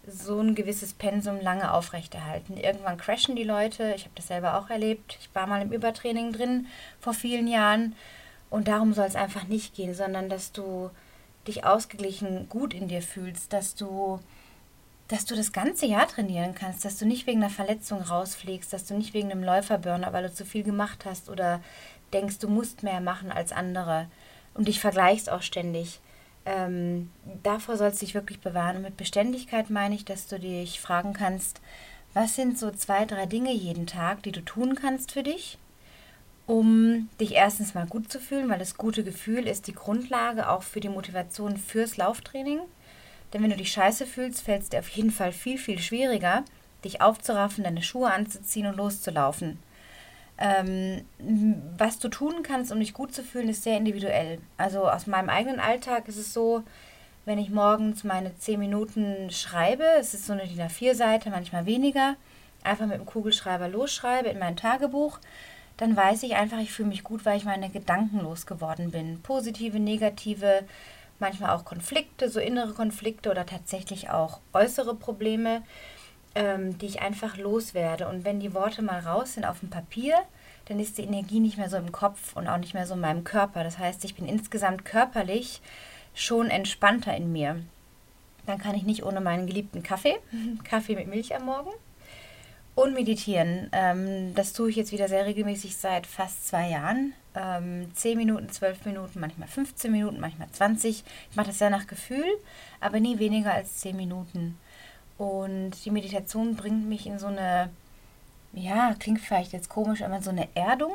so 0.06 0.40
ein 0.40 0.54
gewisses 0.54 0.94
Pensum 0.94 1.40
lange 1.40 1.72
aufrechterhalten. 1.72 2.56
Irgendwann 2.56 2.96
crashen 2.96 3.34
die 3.34 3.44
Leute. 3.44 3.92
Ich 3.96 4.02
habe 4.02 4.14
das 4.14 4.28
selber 4.28 4.58
auch 4.58 4.70
erlebt. 4.70 5.18
Ich 5.20 5.34
war 5.34 5.46
mal 5.46 5.62
im 5.62 5.72
Übertraining 5.72 6.32
drin 6.32 6.66
vor 7.00 7.12
vielen 7.12 7.48
Jahren. 7.48 7.96
Und 8.48 8.68
darum 8.68 8.94
soll 8.94 9.06
es 9.06 9.16
einfach 9.16 9.48
nicht 9.48 9.74
gehen, 9.74 9.94
sondern 9.94 10.28
dass 10.28 10.52
du 10.52 10.90
dich 11.48 11.64
ausgeglichen 11.64 12.48
gut 12.48 12.72
in 12.72 12.88
dir 12.88 13.02
fühlst, 13.02 13.52
dass 13.52 13.74
du, 13.74 14.20
dass 15.08 15.24
du 15.24 15.34
das 15.34 15.52
ganze 15.52 15.86
Jahr 15.86 16.06
trainieren 16.06 16.54
kannst, 16.54 16.84
dass 16.84 16.98
du 16.98 17.06
nicht 17.06 17.26
wegen 17.26 17.42
einer 17.42 17.50
Verletzung 17.52 18.00
rausfliegst, 18.00 18.72
dass 18.72 18.84
du 18.84 18.94
nicht 18.94 19.14
wegen 19.14 19.30
einem 19.30 19.44
Läuferburner, 19.44 20.12
weil 20.12 20.24
du 20.24 20.32
zu 20.32 20.44
viel 20.44 20.62
gemacht 20.62 21.04
hast 21.04 21.28
oder 21.28 21.60
denkst, 22.12 22.38
du 22.38 22.48
musst 22.48 22.84
mehr 22.84 23.00
machen 23.00 23.32
als 23.32 23.52
andere 23.52 24.06
und 24.54 24.68
dich 24.68 24.80
vergleichst 24.80 25.30
auch 25.30 25.42
ständig 25.42 26.00
ähm, 26.46 27.10
davor 27.42 27.76
sollst 27.76 28.00
du 28.00 28.06
dich 28.06 28.14
wirklich 28.14 28.40
bewahren. 28.40 28.76
Und 28.76 28.82
mit 28.82 28.96
Beständigkeit 28.96 29.68
meine 29.68 29.94
ich, 29.94 30.04
dass 30.04 30.28
du 30.28 30.38
dich 30.38 30.80
fragen 30.80 31.12
kannst, 31.12 31.60
was 32.14 32.34
sind 32.34 32.58
so 32.58 32.70
zwei, 32.70 33.04
drei 33.04 33.26
Dinge 33.26 33.52
jeden 33.52 33.86
Tag, 33.86 34.22
die 34.22 34.32
du 34.32 34.40
tun 34.40 34.74
kannst 34.74 35.12
für 35.12 35.22
dich, 35.22 35.58
um 36.46 37.10
dich 37.20 37.32
erstens 37.32 37.74
mal 37.74 37.86
gut 37.86 38.10
zu 38.10 38.20
fühlen, 38.20 38.48
weil 38.48 38.58
das 38.58 38.76
gute 38.76 39.04
Gefühl 39.04 39.46
ist 39.46 39.66
die 39.66 39.74
Grundlage 39.74 40.48
auch 40.48 40.62
für 40.62 40.80
die 40.80 40.88
Motivation 40.88 41.56
fürs 41.56 41.96
Lauftraining. 41.96 42.60
Denn 43.32 43.42
wenn 43.42 43.50
du 43.50 43.56
dich 43.56 43.72
scheiße 43.72 44.06
fühlst, 44.06 44.42
fällt 44.42 44.62
es 44.62 44.68
dir 44.70 44.78
auf 44.78 44.88
jeden 44.88 45.10
Fall 45.10 45.32
viel, 45.32 45.58
viel 45.58 45.80
schwieriger, 45.80 46.44
dich 46.84 47.00
aufzuraffen, 47.00 47.64
deine 47.64 47.82
Schuhe 47.82 48.12
anzuziehen 48.12 48.66
und 48.66 48.76
loszulaufen. 48.76 49.58
Ähm, 50.38 51.04
was 51.78 51.98
du 51.98 52.08
tun 52.08 52.42
kannst, 52.42 52.70
um 52.70 52.78
dich 52.78 52.92
gut 52.92 53.14
zu 53.14 53.22
fühlen, 53.22 53.48
ist 53.48 53.62
sehr 53.62 53.78
individuell. 53.78 54.38
Also 54.58 54.88
aus 54.88 55.06
meinem 55.06 55.30
eigenen 55.30 55.60
Alltag 55.60 56.08
ist 56.08 56.18
es 56.18 56.34
so, 56.34 56.62
wenn 57.24 57.38
ich 57.38 57.50
morgens 57.50 58.04
meine 58.04 58.36
10 58.36 58.60
Minuten 58.60 59.30
schreibe, 59.30 59.84
es 59.98 60.14
ist 60.14 60.26
so 60.26 60.32
eine 60.32 60.46
DIN 60.46 60.60
A4-Seite, 60.60 61.30
manchmal 61.30 61.66
weniger, 61.66 62.16
einfach 62.62 62.86
mit 62.86 62.98
dem 62.98 63.06
Kugelschreiber 63.06 63.68
losschreibe 63.68 64.28
in 64.28 64.38
mein 64.38 64.56
Tagebuch, 64.56 65.18
dann 65.76 65.96
weiß 65.96 66.22
ich 66.22 66.36
einfach, 66.36 66.58
ich 66.58 66.72
fühle 66.72 66.88
mich 66.88 67.02
gut, 67.02 67.24
weil 67.24 67.36
ich 67.36 67.44
meine 67.44 67.68
Gedanken 67.68 68.20
losgeworden 68.20 68.90
bin. 68.90 69.20
Positive, 69.22 69.78
negative, 69.78 70.64
manchmal 71.18 71.50
auch 71.50 71.64
Konflikte, 71.64 72.28
so 72.28 72.40
innere 72.40 72.72
Konflikte 72.72 73.30
oder 73.30 73.44
tatsächlich 73.44 74.10
auch 74.10 74.40
äußere 74.52 74.94
Probleme 74.94 75.62
ähm, 76.36 76.78
die 76.78 76.86
ich 76.86 77.00
einfach 77.00 77.38
loswerde. 77.38 78.06
Und 78.06 78.24
wenn 78.24 78.38
die 78.40 78.54
Worte 78.54 78.82
mal 78.82 79.00
raus 79.00 79.34
sind 79.34 79.44
auf 79.44 79.60
dem 79.60 79.70
Papier, 79.70 80.14
dann 80.66 80.78
ist 80.78 80.98
die 80.98 81.02
Energie 81.02 81.40
nicht 81.40 81.56
mehr 81.56 81.70
so 81.70 81.78
im 81.78 81.92
Kopf 81.92 82.36
und 82.36 82.46
auch 82.46 82.58
nicht 82.58 82.74
mehr 82.74 82.86
so 82.86 82.94
in 82.94 83.00
meinem 83.00 83.24
Körper. 83.24 83.64
Das 83.64 83.78
heißt, 83.78 84.04
ich 84.04 84.14
bin 84.14 84.28
insgesamt 84.28 84.84
körperlich 84.84 85.62
schon 86.14 86.50
entspannter 86.50 87.16
in 87.16 87.32
mir. 87.32 87.62
Dann 88.44 88.58
kann 88.58 88.74
ich 88.74 88.82
nicht 88.82 89.04
ohne 89.04 89.20
meinen 89.20 89.46
geliebten 89.46 89.82
Kaffee, 89.82 90.16
Kaffee 90.64 90.94
mit 90.94 91.08
Milch 91.08 91.34
am 91.34 91.46
Morgen, 91.46 91.70
und 92.74 92.92
meditieren. 92.92 93.70
Ähm, 93.72 94.34
das 94.34 94.52
tue 94.52 94.68
ich 94.68 94.76
jetzt 94.76 94.92
wieder 94.92 95.08
sehr 95.08 95.24
regelmäßig 95.24 95.76
seit 95.76 96.06
fast 96.06 96.46
zwei 96.46 96.68
Jahren. 96.68 97.14
Ähm, 97.34 97.90
10 97.94 98.18
Minuten, 98.18 98.50
12 98.50 98.84
Minuten, 98.84 99.20
manchmal 99.20 99.48
15 99.48 99.90
Minuten, 99.90 100.20
manchmal 100.20 100.50
20. 100.50 101.02
Ich 101.30 101.36
mache 101.36 101.46
das 101.46 101.60
ja 101.60 101.70
nach 101.70 101.86
Gefühl, 101.86 102.26
aber 102.80 103.00
nie 103.00 103.18
weniger 103.18 103.54
als 103.54 103.78
10 103.78 103.96
Minuten. 103.96 104.58
Und 105.18 105.72
die 105.84 105.90
Meditation 105.90 106.56
bringt 106.56 106.88
mich 106.88 107.06
in 107.06 107.18
so 107.18 107.26
eine, 107.26 107.70
ja, 108.52 108.94
klingt 108.98 109.20
vielleicht 109.20 109.52
jetzt 109.52 109.68
komisch, 109.68 110.02
aber 110.02 110.20
so 110.20 110.30
eine 110.30 110.48
Erdung, 110.54 110.92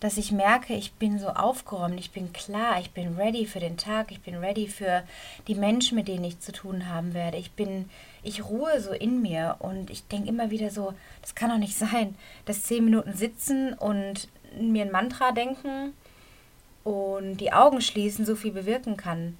dass 0.00 0.16
ich 0.16 0.30
merke, 0.30 0.74
ich 0.74 0.92
bin 0.92 1.18
so 1.18 1.28
aufgeräumt, 1.28 1.98
ich 1.98 2.12
bin 2.12 2.32
klar, 2.32 2.78
ich 2.78 2.92
bin 2.92 3.16
ready 3.16 3.46
für 3.46 3.58
den 3.58 3.76
Tag, 3.76 4.12
ich 4.12 4.20
bin 4.20 4.36
ready 4.36 4.68
für 4.68 5.02
die 5.48 5.56
Menschen, 5.56 5.96
mit 5.96 6.06
denen 6.06 6.24
ich 6.24 6.38
zu 6.38 6.52
tun 6.52 6.88
haben 6.88 7.14
werde. 7.14 7.36
Ich 7.36 7.50
bin, 7.52 7.90
ich 8.22 8.44
ruhe 8.44 8.80
so 8.80 8.92
in 8.92 9.22
mir 9.22 9.56
und 9.58 9.90
ich 9.90 10.06
denke 10.06 10.28
immer 10.28 10.50
wieder 10.50 10.70
so, 10.70 10.94
das 11.20 11.34
kann 11.34 11.50
doch 11.50 11.58
nicht 11.58 11.76
sein, 11.76 12.14
dass 12.44 12.62
zehn 12.62 12.84
Minuten 12.84 13.14
sitzen 13.14 13.74
und 13.74 14.28
mir 14.56 14.84
ein 14.84 14.92
Mantra 14.92 15.32
denken 15.32 15.94
und 16.84 17.38
die 17.38 17.52
Augen 17.52 17.80
schließen 17.80 18.24
so 18.24 18.36
viel 18.36 18.52
bewirken 18.52 18.96
kann. 18.96 19.36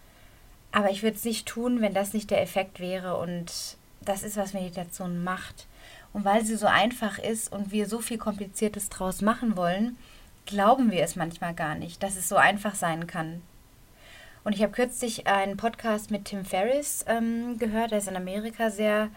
Aber 0.72 0.90
ich 0.90 1.02
würde 1.02 1.16
es 1.16 1.25
nicht 1.25 1.46
tun, 1.46 1.80
wenn 1.80 1.94
das 1.94 2.12
nicht 2.12 2.30
der 2.30 2.42
Effekt 2.42 2.80
wäre 2.80 3.16
und 3.16 3.77
das 4.00 4.23
ist, 4.23 4.37
was 4.37 4.55
Meditation 4.55 5.23
macht. 5.25 5.67
Und 6.12 6.25
weil 6.25 6.45
sie 6.45 6.57
so 6.57 6.67
einfach 6.67 7.19
ist 7.19 7.52
und 7.52 7.71
wir 7.71 7.87
so 7.87 8.00
viel 8.00 8.19
Kompliziertes 8.19 8.88
draus 8.88 9.21
machen 9.21 9.57
wollen, 9.57 9.97
glauben 10.47 10.90
wir 10.90 11.02
es 11.02 11.17
manchmal 11.17 11.55
gar 11.55 11.75
nicht, 11.75 12.02
dass 12.02 12.17
es 12.17 12.28
so 12.28 12.37
einfach 12.37 12.75
sein 12.75 13.07
kann. 13.07 13.43
Und 14.45 14.55
ich 14.55 14.62
habe 14.62 14.73
kürzlich 14.73 15.26
einen 15.26 15.59
Podcast 15.59 16.11
mit 16.11 16.25
Tim 16.25 16.45
Ferriss 16.45 17.05
ähm, 17.07 17.59
gehört, 17.59 17.90
der 17.90 17.99
ist 17.99 18.09
in 18.09 18.17
Amerika 18.17 18.71
sehr 18.71 19.11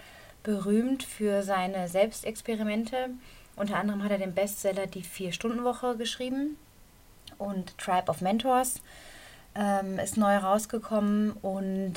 berühmt 0.44 1.04
für 1.04 1.44
seine 1.44 1.88
Selbstexperimente. 1.88 3.12
Unter 3.56 3.78
anderem 3.78 4.04
hat 4.04 4.12
er 4.12 4.18
den 4.18 4.34
Bestseller 4.34 4.88
Die 4.88 5.04
Vier-Stunden-Woche 5.04 5.96
geschrieben 5.96 6.58
und 7.38 7.78
Tribe 7.78 8.10
of 8.10 8.22
Mentors 8.22 8.82
ähm, 9.56 10.00
ist 10.00 10.18
neu 10.18 10.38
rausgekommen 10.38 11.32
und 11.42 11.94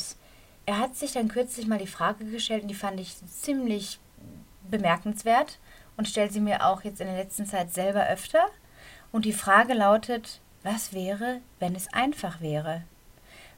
er 0.67 0.79
hat 0.79 0.97
sich 0.97 1.13
dann 1.13 1.29
kürzlich 1.29 1.67
mal 1.67 1.79
die 1.79 1.87
Frage 1.87 2.25
gestellt 2.25 2.63
und 2.63 2.69
die 2.69 2.75
fand 2.75 2.99
ich 3.01 3.17
ziemlich 3.27 3.99
bemerkenswert 4.71 5.59
und 5.97 6.09
stellt 6.09 6.33
sie 6.33 6.41
mir 6.41 6.67
auch 6.67 6.83
jetzt 6.83 7.01
in 7.01 7.07
der 7.07 7.17
letzten 7.17 7.47
Zeit 7.47 7.73
selber 7.73 8.07
öfter. 8.09 8.47
Und 9.13 9.25
die 9.25 9.33
Frage 9.33 9.75
lautet, 9.75 10.41
was 10.63 10.93
wäre, 10.93 11.41
wenn 11.61 11.75
es 11.75 11.93
einfach 11.93 12.41
wäre? 12.41 12.83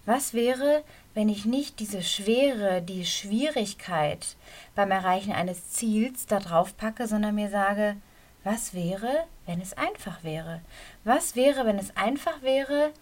Was 0.04 0.34
wäre, 0.34 0.84
wenn 1.14 1.28
ich 1.28 1.46
nicht 1.46 1.80
diese 1.80 2.02
Schwere, 2.02 2.82
die 2.82 3.04
Schwierigkeit 3.04 4.36
beim 4.74 4.90
Erreichen 4.90 5.32
eines 5.32 5.70
Ziels 5.70 6.26
da 6.26 6.38
drauf 6.38 6.76
packe, 6.76 7.06
sondern 7.06 7.34
mir 7.34 7.50
sage, 7.50 7.96
was 8.44 8.74
wäre, 8.74 9.24
wenn 9.46 9.60
es 9.60 9.72
einfach 9.76 10.22
wäre? 10.22 10.60
Was 11.02 11.34
wäre, 11.34 11.66
wenn 11.66 11.78
es 11.78 11.96
einfach 11.96 12.42
wäre, 12.42 12.92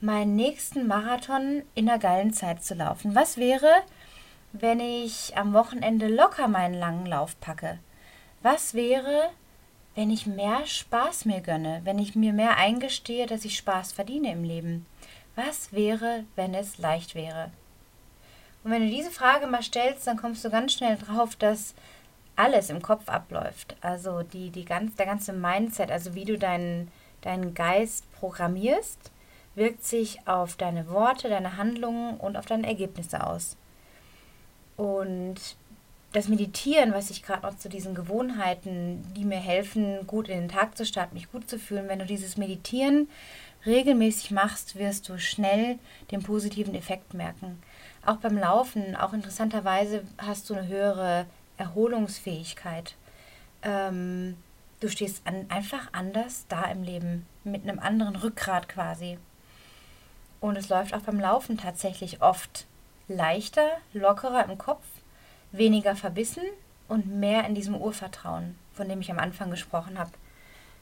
meinen 0.00 0.36
nächsten 0.36 0.86
Marathon 0.86 1.62
in 1.74 1.88
einer 1.88 1.98
geilen 1.98 2.32
Zeit 2.32 2.62
zu 2.64 2.74
laufen? 2.74 3.14
Was 3.14 3.36
wäre, 3.36 3.70
wenn 4.52 4.80
ich 4.80 5.36
am 5.36 5.52
Wochenende 5.52 6.08
locker 6.08 6.48
meinen 6.48 6.74
langen 6.74 7.06
Lauf 7.06 7.38
packe? 7.40 7.78
Was 8.42 8.74
wäre, 8.74 9.30
wenn 9.94 10.10
ich 10.10 10.26
mehr 10.26 10.64
Spaß 10.64 11.24
mir 11.24 11.40
gönne, 11.40 11.80
wenn 11.84 11.98
ich 11.98 12.14
mir 12.14 12.32
mehr 12.32 12.56
eingestehe, 12.56 13.26
dass 13.26 13.44
ich 13.44 13.56
Spaß 13.56 13.92
verdiene 13.92 14.32
im 14.32 14.44
Leben? 14.44 14.86
Was 15.34 15.72
wäre, 15.72 16.24
wenn 16.36 16.54
es 16.54 16.78
leicht 16.78 17.14
wäre? 17.14 17.50
Und 18.64 18.70
wenn 18.70 18.82
du 18.82 18.90
diese 18.90 19.10
Frage 19.10 19.46
mal 19.46 19.62
stellst, 19.62 20.06
dann 20.06 20.16
kommst 20.16 20.44
du 20.44 20.50
ganz 20.50 20.72
schnell 20.72 20.96
drauf, 20.96 21.36
dass 21.36 21.74
alles 22.36 22.70
im 22.70 22.82
Kopf 22.82 23.08
abläuft. 23.08 23.76
Also 23.80 24.22
die, 24.22 24.50
die 24.50 24.64
ganz, 24.64 24.94
der 24.96 25.06
ganze 25.06 25.32
Mindset, 25.32 25.90
also 25.90 26.14
wie 26.14 26.24
du 26.24 26.38
deinen, 26.38 26.90
deinen 27.22 27.54
Geist 27.54 28.10
programmierst, 28.12 29.10
wirkt 29.58 29.84
sich 29.84 30.26
auf 30.26 30.56
deine 30.56 30.88
Worte, 30.88 31.28
deine 31.28 31.56
Handlungen 31.56 32.16
und 32.16 32.36
auf 32.36 32.46
deine 32.46 32.66
Ergebnisse 32.66 33.26
aus. 33.26 33.56
Und 34.76 35.56
das 36.12 36.28
Meditieren, 36.28 36.94
was 36.94 37.10
ich 37.10 37.22
gerade 37.22 37.42
noch 37.42 37.58
zu 37.58 37.68
diesen 37.68 37.94
Gewohnheiten, 37.94 39.04
die 39.14 39.24
mir 39.24 39.38
helfen, 39.38 40.06
gut 40.06 40.28
in 40.28 40.40
den 40.40 40.48
Tag 40.48 40.76
zu 40.76 40.86
starten, 40.86 41.14
mich 41.14 41.30
gut 41.30 41.50
zu 41.50 41.58
fühlen, 41.58 41.88
wenn 41.88 41.98
du 41.98 42.06
dieses 42.06 42.36
Meditieren 42.36 43.08
regelmäßig 43.66 44.30
machst, 44.30 44.76
wirst 44.76 45.08
du 45.08 45.18
schnell 45.18 45.78
den 46.10 46.22
positiven 46.22 46.74
Effekt 46.74 47.12
merken. 47.12 47.60
Auch 48.06 48.16
beim 48.16 48.38
Laufen, 48.38 48.96
auch 48.96 49.12
interessanterweise 49.12 50.02
hast 50.16 50.48
du 50.48 50.54
eine 50.54 50.68
höhere 50.68 51.26
Erholungsfähigkeit. 51.58 52.94
Ähm, 53.62 54.36
du 54.80 54.88
stehst 54.88 55.26
an, 55.26 55.46
einfach 55.50 55.92
anders 55.92 56.46
da 56.48 56.62
im 56.70 56.82
Leben, 56.84 57.26
mit 57.44 57.64
einem 57.64 57.80
anderen 57.80 58.16
Rückgrat 58.16 58.68
quasi. 58.68 59.18
Und 60.40 60.56
es 60.56 60.68
läuft 60.68 60.94
auch 60.94 61.00
beim 61.00 61.20
Laufen 61.20 61.58
tatsächlich 61.58 62.22
oft 62.22 62.66
leichter, 63.08 63.68
lockerer 63.92 64.44
im 64.48 64.58
Kopf, 64.58 64.84
weniger 65.52 65.96
verbissen 65.96 66.42
und 66.88 67.06
mehr 67.06 67.46
in 67.46 67.54
diesem 67.54 67.74
Urvertrauen, 67.74 68.56
von 68.74 68.88
dem 68.88 69.00
ich 69.00 69.10
am 69.10 69.18
Anfang 69.18 69.50
gesprochen 69.50 69.98
habe. 69.98 70.12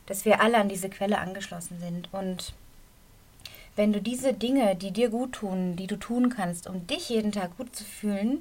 Dass 0.07 0.25
wir 0.25 0.41
alle 0.41 0.59
an 0.59 0.69
diese 0.69 0.89
Quelle 0.89 1.19
angeschlossen 1.19 1.79
sind 1.81 2.13
und 2.13 2.53
wenn 3.77 3.93
du 3.93 4.01
diese 4.01 4.33
Dinge, 4.33 4.75
die 4.75 4.91
dir 4.91 5.11
gut 5.11 5.33
tun, 5.33 5.77
die 5.77 5.87
du 5.87 5.97
tun 5.97 6.31
kannst, 6.31 6.67
um 6.67 6.87
dich 6.87 7.11
jeden 7.11 7.31
Tag 7.31 7.57
gut 7.59 7.77
zu 7.77 7.85
fühlen, 7.85 8.39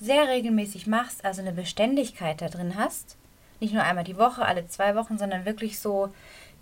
sehr 0.00 0.28
regelmäßig 0.28 0.86
machst, 0.86 1.24
also 1.24 1.42
eine 1.42 1.52
Beständigkeit 1.52 2.40
da 2.40 2.48
drin 2.48 2.76
hast, 2.76 3.16
nicht 3.60 3.74
nur 3.74 3.82
einmal 3.82 4.04
die 4.04 4.16
Woche, 4.16 4.46
alle 4.46 4.66
zwei 4.68 4.96
Wochen, 4.96 5.18
sondern 5.18 5.44
wirklich 5.44 5.78
so, 5.78 6.08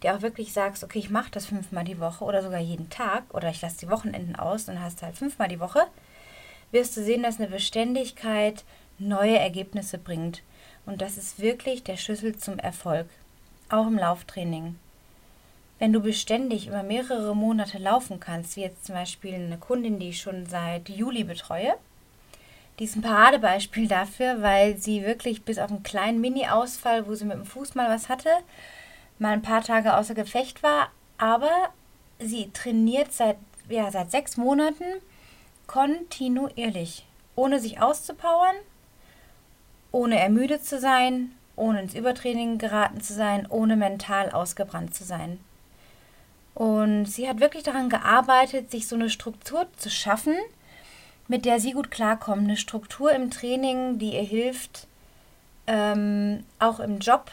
dir 0.02 0.14
auch 0.14 0.22
wirklich 0.22 0.52
sagst, 0.52 0.84
okay, 0.84 0.98
ich 0.98 1.10
mache 1.10 1.30
das 1.30 1.46
fünfmal 1.46 1.84
die 1.84 2.00
Woche 2.00 2.24
oder 2.24 2.42
sogar 2.42 2.60
jeden 2.60 2.90
Tag 2.90 3.24
oder 3.34 3.50
ich 3.50 3.60
lasse 3.62 3.78
die 3.80 3.90
Wochenenden 3.90 4.36
aus 4.36 4.68
und 4.68 4.80
hast 4.80 5.02
halt 5.02 5.16
fünfmal 5.16 5.48
die 5.48 5.60
Woche, 5.60 5.86
wirst 6.70 6.96
du 6.96 7.02
sehen, 7.02 7.22
dass 7.22 7.38
eine 7.38 7.48
Beständigkeit 7.48 8.64
neue 8.98 9.38
Ergebnisse 9.38 9.98
bringt. 9.98 10.42
Und 10.86 11.02
das 11.02 11.18
ist 11.18 11.40
wirklich 11.40 11.82
der 11.82 11.96
Schlüssel 11.96 12.36
zum 12.36 12.58
Erfolg, 12.58 13.06
auch 13.68 13.86
im 13.86 13.98
Lauftraining. 13.98 14.76
Wenn 15.78 15.92
du 15.92 16.00
beständig 16.00 16.66
über 16.66 16.82
mehrere 16.82 17.36
Monate 17.36 17.78
laufen 17.78 18.18
kannst, 18.18 18.56
wie 18.56 18.62
jetzt 18.62 18.86
zum 18.86 18.94
Beispiel 18.94 19.34
eine 19.34 19.58
Kundin, 19.58 19.98
die 19.98 20.10
ich 20.10 20.20
schon 20.20 20.46
seit 20.46 20.88
Juli 20.88 21.24
betreue, 21.24 21.74
die 22.78 22.84
ist 22.84 22.96
ein 22.96 23.02
Paradebeispiel 23.02 23.88
dafür, 23.88 24.40
weil 24.40 24.76
sie 24.76 25.04
wirklich 25.04 25.44
bis 25.44 25.58
auf 25.58 25.70
einen 25.70 25.82
kleinen 25.82 26.20
Mini-Ausfall, 26.20 27.06
wo 27.06 27.14
sie 27.14 27.24
mit 27.24 27.36
dem 27.36 27.44
Fuß 27.44 27.74
mal 27.74 27.88
was 27.88 28.08
hatte, 28.08 28.30
mal 29.18 29.32
ein 29.32 29.42
paar 29.42 29.62
Tage 29.62 29.96
außer 29.96 30.14
Gefecht 30.14 30.62
war, 30.62 30.88
aber 31.18 31.50
sie 32.18 32.50
trainiert 32.52 33.12
seit, 33.12 33.36
ja, 33.68 33.90
seit 33.90 34.10
sechs 34.10 34.36
Monaten 34.36 34.84
kontinuierlich, 35.66 37.06
ohne 37.36 37.60
sich 37.60 37.80
auszupowern, 37.80 38.56
ohne 39.92 40.18
ermüdet 40.18 40.64
zu 40.64 40.78
sein, 40.78 41.32
ohne 41.56 41.82
ins 41.82 41.94
Übertraining 41.94 42.58
geraten 42.58 43.00
zu 43.00 43.14
sein, 43.14 43.46
ohne 43.48 43.76
mental 43.76 44.30
ausgebrannt 44.30 44.94
zu 44.94 45.04
sein. 45.04 45.40
Und 46.54 47.06
sie 47.06 47.28
hat 47.28 47.40
wirklich 47.40 47.62
daran 47.62 47.88
gearbeitet, 47.88 48.70
sich 48.70 48.88
so 48.88 48.96
eine 48.96 49.10
Struktur 49.10 49.66
zu 49.76 49.90
schaffen, 49.90 50.34
mit 51.28 51.44
der 51.44 51.60
sie 51.60 51.72
gut 51.72 51.90
klarkommt. 51.90 52.44
Eine 52.44 52.56
Struktur 52.56 53.12
im 53.12 53.30
Training, 53.30 53.98
die 53.98 54.14
ihr 54.14 54.22
hilft, 54.22 54.88
ähm, 55.66 56.44
auch 56.58 56.80
im 56.80 56.98
Job 56.98 57.30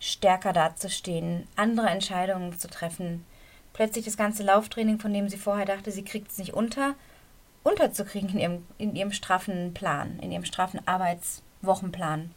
stärker 0.00 0.52
dazustehen, 0.52 1.46
andere 1.56 1.88
Entscheidungen 1.88 2.58
zu 2.58 2.68
treffen. 2.68 3.24
Plötzlich 3.72 4.04
das 4.04 4.16
ganze 4.16 4.42
Lauftraining, 4.42 4.98
von 4.98 5.12
dem 5.12 5.28
sie 5.28 5.36
vorher 5.36 5.66
dachte, 5.66 5.90
sie 5.90 6.04
kriegt 6.04 6.30
es 6.30 6.38
nicht 6.38 6.54
unter, 6.54 6.94
unterzukriegen 7.62 8.30
in 8.30 8.38
ihrem, 8.38 8.66
in 8.78 8.96
ihrem 8.96 9.12
straffen 9.12 9.74
Plan, 9.74 10.18
in 10.20 10.32
ihrem 10.32 10.44
straffen 10.44 10.80
Arbeitswochenplan. 10.86 12.30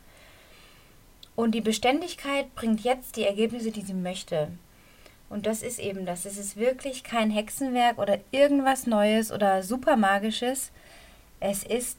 Und 1.35 1.55
die 1.55 1.61
Beständigkeit 1.61 2.53
bringt 2.55 2.81
jetzt 2.81 3.15
die 3.15 3.25
Ergebnisse, 3.25 3.71
die 3.71 3.81
sie 3.81 3.93
möchte. 3.93 4.49
Und 5.29 5.45
das 5.45 5.63
ist 5.63 5.79
eben 5.79 6.05
das. 6.05 6.25
Es 6.25 6.37
ist 6.37 6.57
wirklich 6.57 7.03
kein 7.03 7.31
Hexenwerk 7.31 7.97
oder 7.97 8.19
irgendwas 8.31 8.85
Neues 8.85 9.31
oder 9.31 9.63
super 9.63 9.95
magisches. 9.95 10.71
Es 11.39 11.63
ist 11.63 11.97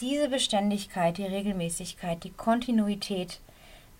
diese 0.00 0.30
Beständigkeit, 0.30 1.18
die 1.18 1.26
Regelmäßigkeit, 1.26 2.24
die 2.24 2.32
Kontinuität. 2.32 3.38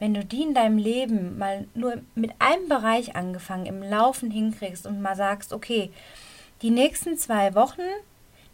Wenn 0.00 0.14
du 0.14 0.24
die 0.24 0.42
in 0.42 0.54
deinem 0.54 0.78
Leben 0.78 1.36
mal 1.36 1.66
nur 1.74 1.98
mit 2.14 2.32
einem 2.38 2.68
Bereich 2.68 3.16
angefangen 3.16 3.66
im 3.66 3.82
Laufen 3.82 4.30
hinkriegst 4.30 4.86
und 4.86 5.02
mal 5.02 5.14
sagst, 5.14 5.52
okay, 5.52 5.90
die 6.62 6.70
nächsten 6.70 7.18
zwei 7.18 7.54
Wochen 7.54 7.82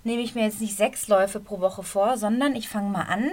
nehme 0.02 0.22
ich 0.22 0.34
mir 0.34 0.42
jetzt 0.42 0.60
nicht 0.60 0.76
sechs 0.76 1.06
Läufe 1.06 1.38
pro 1.38 1.60
Woche 1.60 1.84
vor, 1.84 2.18
sondern 2.18 2.56
ich 2.56 2.68
fange 2.68 2.90
mal 2.90 3.04
an 3.04 3.30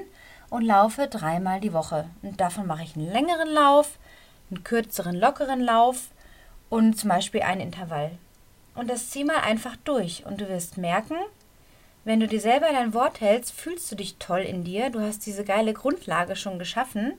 und 0.52 0.62
laufe 0.62 1.08
dreimal 1.08 1.60
die 1.60 1.74
Woche. 1.74 2.06
Und 2.22 2.40
davon 2.40 2.68
mache 2.68 2.84
ich 2.84 2.96
einen 2.96 3.12
längeren 3.12 3.50
Lauf, 3.50 3.98
einen 4.52 4.64
kürzeren, 4.64 5.16
lockeren 5.16 5.62
Lauf 5.62 6.10
und 6.70 7.00
zum 7.00 7.10
Beispiel 7.10 7.42
ein 7.42 7.60
Intervall. 7.60 8.12
Und 8.76 8.92
das 8.92 9.10
zieh 9.10 9.24
mal 9.24 9.40
einfach 9.40 9.76
durch 9.86 10.24
und 10.28 10.40
du 10.40 10.48
wirst 10.50 10.78
merken, 10.78 11.18
wenn 12.04 12.20
du 12.20 12.28
dir 12.28 12.42
selber 12.42 12.68
dein 12.72 12.94
Wort 12.94 13.22
hältst, 13.22 13.54
fühlst 13.54 13.92
du 13.92 13.96
dich 13.96 14.18
toll 14.18 14.42
in 14.42 14.64
dir, 14.64 14.92
du 14.92 15.00
hast 15.00 15.26
diese 15.26 15.44
geile 15.44 15.74
Grundlage 15.74 16.36
schon 16.36 16.60
geschaffen 16.60 17.14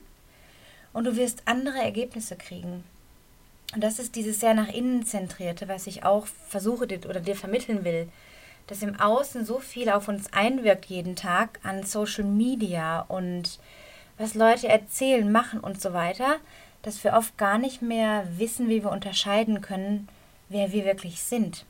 und 0.95 1.03
du 1.03 1.17
wirst 1.17 1.43
andere 1.43 1.77
Ergebnisse 1.77 2.37
kriegen. 2.37 2.85
Und 3.73 3.83
das 3.83 3.99
ist 3.99 4.15
dieses 4.15 4.39
sehr 4.39 4.53
nach 4.53 4.69
innen 4.69 5.05
zentrierte, 5.05 5.67
was 5.67 5.87
ich 5.87 6.05
auch 6.05 6.25
versuche 6.47 6.87
dir 6.87 7.07
oder 7.09 7.19
dir 7.19 7.35
vermitteln 7.35 7.83
will, 7.83 8.07
dass 8.67 8.81
im 8.81 8.97
Außen 8.97 9.45
so 9.45 9.59
viel 9.59 9.89
auf 9.89 10.07
uns 10.07 10.31
einwirkt 10.31 10.85
jeden 10.85 11.17
Tag 11.17 11.59
an 11.63 11.83
Social 11.83 12.23
Media 12.23 13.01
und 13.01 13.59
was 14.17 14.35
Leute 14.35 14.69
erzählen, 14.69 15.29
machen 15.29 15.59
und 15.59 15.81
so 15.81 15.91
weiter, 15.91 16.37
dass 16.81 17.03
wir 17.03 17.13
oft 17.13 17.37
gar 17.37 17.57
nicht 17.57 17.81
mehr 17.81 18.25
wissen, 18.37 18.69
wie 18.69 18.81
wir 18.81 18.91
unterscheiden 18.91 19.59
können, 19.59 20.07
wer 20.47 20.71
wir 20.71 20.85
wirklich 20.85 21.21
sind. 21.21 21.65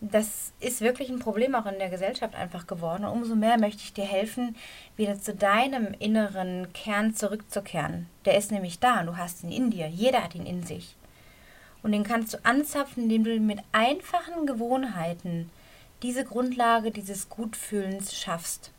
Das 0.00 0.52
ist 0.60 0.80
wirklich 0.80 1.08
ein 1.08 1.18
Problem 1.18 1.56
auch 1.56 1.66
in 1.66 1.78
der 1.78 1.88
Gesellschaft 1.88 2.36
einfach 2.36 2.66
geworden. 2.66 3.04
Und 3.04 3.12
umso 3.12 3.34
mehr 3.34 3.58
möchte 3.58 3.82
ich 3.82 3.92
dir 3.92 4.04
helfen, 4.04 4.56
wieder 4.96 5.18
zu 5.18 5.34
deinem 5.34 5.92
inneren 5.98 6.72
Kern 6.72 7.14
zurückzukehren. 7.14 8.06
Der 8.24 8.38
ist 8.38 8.52
nämlich 8.52 8.78
da 8.78 9.00
und 9.00 9.06
du 9.06 9.16
hast 9.16 9.42
ihn 9.42 9.50
in 9.50 9.70
dir. 9.70 9.88
Jeder 9.88 10.22
hat 10.22 10.36
ihn 10.36 10.46
in 10.46 10.62
sich. 10.62 10.94
Und 11.82 11.92
den 11.92 12.04
kannst 12.04 12.34
du 12.34 12.44
anzapfen, 12.44 13.04
indem 13.04 13.24
du 13.24 13.40
mit 13.40 13.60
einfachen 13.72 14.46
Gewohnheiten 14.46 15.50
diese 16.02 16.24
Grundlage 16.24 16.90
dieses 16.90 17.28
Gutfühlens 17.28 18.16
schaffst, 18.16 18.72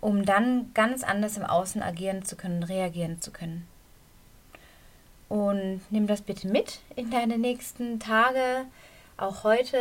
um 0.00 0.24
dann 0.24 0.70
ganz 0.72 1.04
anders 1.04 1.36
im 1.36 1.44
Außen 1.44 1.82
agieren 1.82 2.24
zu 2.24 2.36
können, 2.36 2.62
reagieren 2.62 3.20
zu 3.20 3.30
können. 3.30 3.66
Und 5.28 5.80
nimm 5.90 6.06
das 6.06 6.22
bitte 6.22 6.48
mit 6.48 6.80
in 6.94 7.10
deine 7.10 7.38
nächsten 7.38 7.98
Tage. 7.98 8.66
Auch 9.16 9.44
heute 9.44 9.78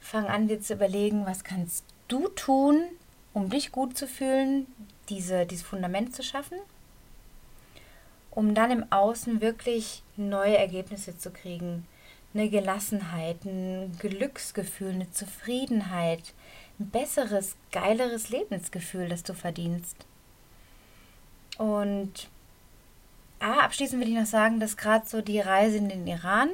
fang 0.00 0.26
an, 0.26 0.48
dir 0.48 0.60
zu 0.60 0.74
überlegen, 0.74 1.26
was 1.26 1.44
kannst 1.44 1.84
du 2.08 2.28
tun, 2.28 2.82
um 3.34 3.48
dich 3.50 3.72
gut 3.72 3.96
zu 3.96 4.06
fühlen, 4.08 4.66
diese, 5.08 5.46
dieses 5.46 5.66
Fundament 5.66 6.14
zu 6.14 6.22
schaffen. 6.22 6.58
um 8.30 8.54
dann 8.54 8.70
im 8.70 8.92
Außen 8.92 9.40
wirklich 9.40 10.02
neue 10.16 10.56
Ergebnisse 10.56 11.18
zu 11.18 11.30
kriegen. 11.30 11.86
Eine 12.32 12.48
Gelassenheit, 12.48 13.44
ein 13.44 13.96
Glücksgefühl, 13.98 14.90
eine 14.92 15.10
Zufriedenheit, 15.10 16.32
ein 16.78 16.90
besseres, 16.90 17.56
geileres 17.72 18.28
Lebensgefühl, 18.30 19.08
das 19.08 19.24
du 19.24 19.34
verdienst. 19.34 19.96
Und 21.58 22.28
ah, 23.40 23.60
abschließend 23.64 24.00
will 24.00 24.08
ich 24.10 24.18
noch 24.18 24.26
sagen, 24.26 24.60
dass 24.60 24.76
gerade 24.76 25.06
so 25.06 25.20
die 25.22 25.40
Reise 25.40 25.78
in 25.78 25.88
den 25.88 26.06
Iran, 26.06 26.50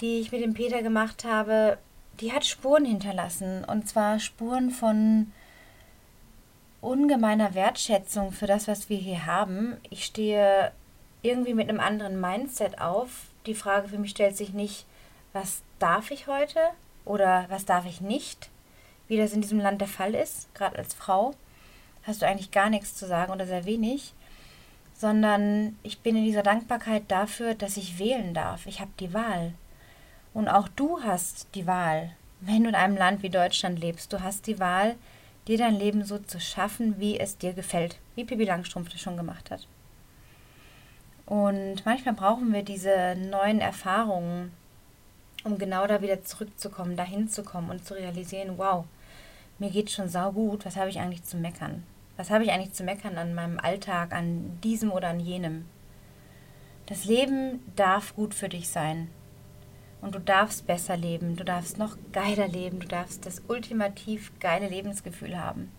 die 0.00 0.20
ich 0.20 0.32
mit 0.32 0.42
dem 0.42 0.54
Peter 0.54 0.82
gemacht 0.82 1.24
habe, 1.24 1.78
die 2.20 2.32
hat 2.32 2.44
Spuren 2.44 2.84
hinterlassen. 2.84 3.64
Und 3.64 3.88
zwar 3.88 4.18
Spuren 4.18 4.70
von 4.70 5.32
ungemeiner 6.80 7.54
Wertschätzung 7.54 8.32
für 8.32 8.46
das, 8.46 8.68
was 8.68 8.88
wir 8.88 8.98
hier 8.98 9.26
haben. 9.26 9.76
Ich 9.90 10.04
stehe 10.04 10.72
irgendwie 11.22 11.54
mit 11.54 11.68
einem 11.68 11.80
anderen 11.80 12.20
Mindset 12.20 12.80
auf. 12.80 13.26
Die 13.46 13.54
Frage 13.54 13.88
für 13.88 13.98
mich 13.98 14.10
stellt 14.10 14.36
sich 14.36 14.52
nicht, 14.52 14.86
was 15.32 15.62
darf 15.78 16.10
ich 16.10 16.26
heute 16.26 16.60
oder 17.04 17.46
was 17.48 17.64
darf 17.64 17.86
ich 17.86 18.00
nicht, 18.00 18.50
wie 19.08 19.16
das 19.16 19.32
in 19.32 19.40
diesem 19.40 19.60
Land 19.60 19.80
der 19.80 19.88
Fall 19.88 20.14
ist. 20.14 20.52
Gerade 20.54 20.78
als 20.78 20.94
Frau 20.94 21.34
hast 22.04 22.22
du 22.22 22.26
eigentlich 22.26 22.50
gar 22.50 22.70
nichts 22.70 22.94
zu 22.94 23.06
sagen 23.06 23.32
oder 23.32 23.46
sehr 23.46 23.64
wenig, 23.64 24.14
sondern 24.94 25.76
ich 25.82 26.00
bin 26.00 26.16
in 26.16 26.24
dieser 26.24 26.42
Dankbarkeit 26.42 27.04
dafür, 27.08 27.54
dass 27.54 27.76
ich 27.76 27.98
wählen 27.98 28.34
darf. 28.34 28.66
Ich 28.66 28.80
habe 28.80 28.90
die 29.00 29.12
Wahl. 29.12 29.52
Und 30.34 30.48
auch 30.48 30.68
du 30.68 31.02
hast 31.02 31.48
die 31.54 31.66
Wahl. 31.66 32.12
Wenn 32.40 32.62
du 32.62 32.68
in 32.68 32.74
einem 32.74 32.96
Land 32.96 33.22
wie 33.22 33.30
Deutschland 33.30 33.80
lebst, 33.80 34.12
du 34.12 34.20
hast 34.22 34.46
die 34.46 34.60
Wahl, 34.60 34.94
dir 35.48 35.58
dein 35.58 35.74
Leben 35.74 36.04
so 36.04 36.18
zu 36.18 36.38
schaffen, 36.38 37.00
wie 37.00 37.18
es 37.18 37.38
dir 37.38 37.54
gefällt, 37.54 37.98
wie 38.14 38.24
Pippi 38.24 38.44
Langstrumpf 38.44 38.90
das 38.90 39.00
schon 39.00 39.16
gemacht 39.16 39.50
hat. 39.50 39.66
Und 41.26 41.84
manchmal 41.84 42.14
brauchen 42.14 42.52
wir 42.52 42.62
diese 42.62 43.16
neuen 43.16 43.60
Erfahrungen, 43.60 44.52
um 45.44 45.58
genau 45.58 45.86
da 45.86 46.00
wieder 46.00 46.22
zurückzukommen, 46.24 46.96
dahin 46.96 47.28
zu 47.28 47.42
kommen 47.42 47.70
und 47.70 47.84
zu 47.84 47.94
realisieren, 47.94 48.56
wow, 48.56 48.84
mir 49.58 49.70
geht 49.70 49.90
schon 49.90 50.08
sau 50.08 50.32
gut, 50.32 50.64
was 50.64 50.76
habe 50.76 50.90
ich 50.90 51.00
eigentlich 51.00 51.24
zu 51.24 51.36
meckern? 51.36 51.82
Was 52.16 52.30
habe 52.30 52.44
ich 52.44 52.50
eigentlich 52.50 52.72
zu 52.72 52.84
meckern 52.84 53.16
an 53.18 53.34
meinem 53.34 53.58
Alltag, 53.58 54.12
an 54.12 54.58
diesem 54.62 54.90
oder 54.90 55.08
an 55.08 55.20
jenem? 55.20 55.66
Das 56.86 57.04
Leben 57.04 57.60
darf 57.76 58.14
gut 58.14 58.34
für 58.34 58.48
dich 58.48 58.68
sein. 58.68 59.08
Und 60.00 60.14
du 60.14 60.20
darfst 60.20 60.66
besser 60.66 60.96
leben, 60.96 61.36
du 61.36 61.44
darfst 61.44 61.78
noch 61.78 61.96
geiler 62.12 62.46
leben, 62.46 62.80
du 62.80 62.86
darfst 62.86 63.26
das 63.26 63.42
ultimativ 63.48 64.32
geile 64.38 64.68
Lebensgefühl 64.68 65.38
haben. 65.38 65.70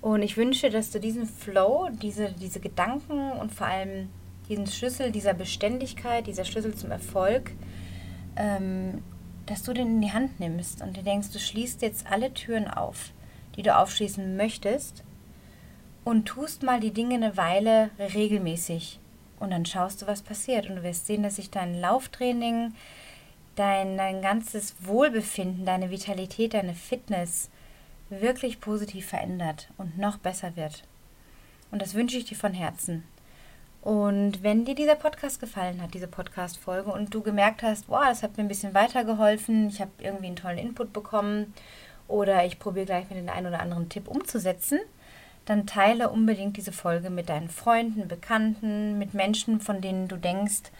Und 0.00 0.22
ich 0.22 0.36
wünsche, 0.36 0.70
dass 0.70 0.90
du 0.90 1.00
diesen 1.00 1.26
Flow, 1.26 1.88
diese, 2.02 2.32
diese 2.32 2.60
Gedanken 2.60 3.32
und 3.32 3.52
vor 3.52 3.66
allem 3.66 4.08
diesen 4.48 4.66
Schlüssel 4.66 5.10
dieser 5.10 5.34
Beständigkeit, 5.34 6.26
dieser 6.26 6.44
Schlüssel 6.44 6.74
zum 6.74 6.90
Erfolg, 6.90 7.52
ähm, 8.36 9.02
dass 9.46 9.62
du 9.62 9.72
den 9.72 9.86
in 9.86 10.00
die 10.00 10.12
Hand 10.12 10.40
nimmst 10.40 10.82
und 10.82 10.96
dir 10.96 11.02
denkst, 11.02 11.30
du 11.30 11.38
schließt 11.38 11.82
jetzt 11.82 12.06
alle 12.10 12.34
Türen 12.34 12.68
auf, 12.68 13.12
die 13.56 13.62
du 13.62 13.76
aufschließen 13.76 14.36
möchtest 14.36 15.04
und 16.04 16.26
tust 16.26 16.62
mal 16.62 16.80
die 16.80 16.92
Dinge 16.92 17.14
eine 17.16 17.36
Weile 17.36 17.90
regelmäßig 17.98 19.00
und 19.40 19.50
dann 19.50 19.66
schaust 19.66 20.02
du, 20.02 20.06
was 20.06 20.22
passiert. 20.22 20.68
Und 20.68 20.76
du 20.76 20.82
wirst 20.82 21.06
sehen, 21.06 21.22
dass 21.22 21.36
sich 21.36 21.50
dein 21.50 21.80
Lauftraining, 21.80 22.74
dein, 23.54 23.96
dein 23.96 24.22
ganzes 24.22 24.74
Wohlbefinden, 24.80 25.64
deine 25.64 25.90
Vitalität, 25.90 26.54
deine 26.54 26.74
Fitness 26.74 27.50
wirklich 28.08 28.60
positiv 28.60 29.06
verändert 29.06 29.68
und 29.78 29.98
noch 29.98 30.18
besser 30.18 30.56
wird. 30.56 30.84
Und 31.70 31.82
das 31.82 31.94
wünsche 31.94 32.16
ich 32.16 32.24
dir 32.24 32.36
von 32.36 32.54
Herzen. 32.54 33.04
Und 33.82 34.42
wenn 34.42 34.64
dir 34.64 34.74
dieser 34.74 34.96
Podcast 34.96 35.38
gefallen 35.38 35.80
hat, 35.80 35.94
diese 35.94 36.08
Podcast-Folge, 36.08 36.90
und 36.90 37.14
du 37.14 37.22
gemerkt 37.22 37.62
hast, 37.62 37.88
wow, 37.88 38.02
das 38.04 38.22
hat 38.22 38.36
mir 38.36 38.42
ein 38.42 38.48
bisschen 38.48 38.74
weitergeholfen, 38.74 39.68
ich 39.68 39.80
habe 39.80 39.92
irgendwie 39.98 40.26
einen 40.26 40.36
tollen 40.36 40.58
Input 40.58 40.92
bekommen 40.92 41.54
oder 42.08 42.44
ich 42.44 42.58
probiere 42.58 42.86
gleich 42.86 43.08
mit 43.08 43.18
den 43.18 43.28
einen 43.28 43.46
oder 43.46 43.60
anderen 43.60 43.88
Tipp 43.88 44.08
umzusetzen, 44.08 44.80
dann 45.46 45.66
teile 45.66 46.10
unbedingt 46.10 46.56
diese 46.56 46.72
Folge 46.72 47.08
mit 47.08 47.28
deinen 47.28 47.48
Freunden, 47.48 48.08
Bekannten, 48.08 48.98
mit 48.98 49.14
Menschen, 49.14 49.60
von 49.60 49.80
denen 49.80 50.08
du 50.08 50.16
denkst, 50.16 50.70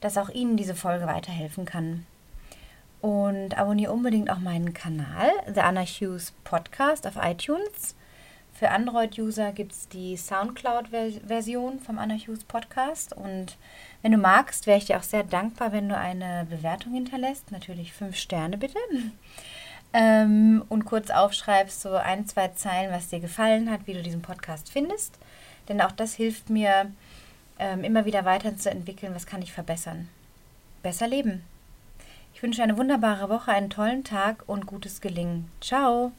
dass 0.00 0.18
auch 0.18 0.28
ihnen 0.28 0.56
diese 0.56 0.74
Folge 0.74 1.06
weiterhelfen 1.06 1.64
kann. 1.64 2.04
Und 3.00 3.56
abonniere 3.56 3.92
unbedingt 3.92 4.28
auch 4.28 4.40
meinen 4.40 4.74
Kanal, 4.74 5.30
The 5.52 5.60
Anna 5.60 5.82
Hughes 5.82 6.32
Podcast 6.44 7.06
auf 7.06 7.14
iTunes. 7.22 7.94
Für 8.52 8.70
Android-User 8.72 9.52
gibt 9.52 9.72
es 9.72 9.88
die 9.88 10.16
Soundcloud-Version 10.16 11.78
vom 11.78 11.98
Anna 11.98 12.14
Hughes 12.14 12.44
Podcast. 12.44 13.14
Und 13.14 13.56
wenn 14.02 14.12
du 14.12 14.18
magst, 14.18 14.66
wäre 14.66 14.76
ich 14.76 14.86
dir 14.86 14.98
auch 14.98 15.02
sehr 15.02 15.22
dankbar, 15.22 15.72
wenn 15.72 15.88
du 15.88 15.96
eine 15.96 16.46
Bewertung 16.50 16.92
hinterlässt. 16.92 17.52
Natürlich 17.52 17.92
fünf 17.92 18.16
Sterne 18.16 18.58
bitte 18.58 18.78
ähm, 19.92 20.64
und 20.68 20.84
kurz 20.84 21.10
aufschreibst, 21.10 21.80
so 21.80 21.94
ein, 21.94 22.26
zwei 22.26 22.48
Zeilen, 22.48 22.92
was 22.92 23.08
dir 23.08 23.20
gefallen 23.20 23.70
hat, 23.70 23.86
wie 23.86 23.94
du 23.94 24.02
diesen 24.02 24.22
Podcast 24.22 24.70
findest. 24.70 25.18
Denn 25.68 25.80
auch 25.80 25.92
das 25.92 26.14
hilft 26.14 26.50
mir, 26.50 26.90
ähm, 27.58 27.84
immer 27.84 28.04
wieder 28.04 28.24
weiterzuentwickeln, 28.24 29.14
was 29.14 29.26
kann 29.26 29.42
ich 29.42 29.52
verbessern. 29.52 30.08
Besser 30.82 31.06
leben. 31.06 31.42
Ich 32.34 32.42
wünsche 32.42 32.62
eine 32.62 32.78
wunderbare 32.78 33.28
Woche, 33.28 33.52
einen 33.52 33.70
tollen 33.70 34.02
Tag 34.02 34.44
und 34.46 34.66
gutes 34.66 35.00
Gelingen. 35.00 35.50
Ciao! 35.60 36.12